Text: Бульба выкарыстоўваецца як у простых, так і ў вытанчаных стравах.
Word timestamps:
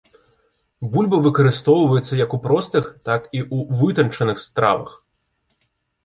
Бульба 0.93 1.17
выкарыстоўваецца 1.25 2.13
як 2.21 2.33
у 2.37 2.39
простых, 2.45 2.85
так 3.09 3.27
і 3.39 3.41
ў 3.55 3.81
вытанчаных 3.83 4.37
стравах. 4.47 4.97